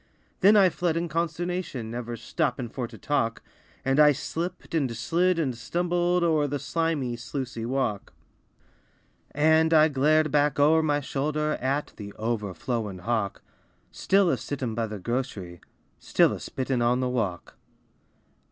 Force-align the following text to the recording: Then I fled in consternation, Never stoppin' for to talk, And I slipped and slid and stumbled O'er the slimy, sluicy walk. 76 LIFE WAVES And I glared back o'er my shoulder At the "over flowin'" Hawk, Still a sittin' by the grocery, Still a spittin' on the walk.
Then 0.39 0.55
I 0.57 0.69
fled 0.69 0.97
in 0.97 1.07
consternation, 1.07 1.91
Never 1.91 2.17
stoppin' 2.17 2.69
for 2.69 2.87
to 2.87 2.97
talk, 2.97 3.43
And 3.85 3.99
I 3.99 4.13
slipped 4.13 4.73
and 4.73 4.97
slid 4.97 5.37
and 5.37 5.55
stumbled 5.55 6.23
O'er 6.23 6.47
the 6.47 6.57
slimy, 6.57 7.15
sluicy 7.15 7.67
walk. 7.67 8.11
76 9.27 9.27
LIFE 9.27 9.33
WAVES 9.35 9.35
And 9.49 9.73
I 9.75 9.87
glared 9.89 10.31
back 10.31 10.59
o'er 10.59 10.81
my 10.81 11.01
shoulder 11.01 11.51
At 11.61 11.93
the 11.97 12.13
"over 12.13 12.55
flowin'" 12.55 12.97
Hawk, 13.05 13.43
Still 13.91 14.31
a 14.31 14.37
sittin' 14.37 14.73
by 14.73 14.87
the 14.87 14.97
grocery, 14.97 15.61
Still 15.99 16.33
a 16.33 16.39
spittin' 16.39 16.81
on 16.81 16.99
the 16.99 17.07
walk. 17.07 17.57